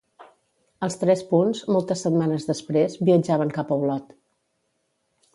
[0.85, 4.09] Els tres punts, moltes setmanes després, viatjaven cap a Olot.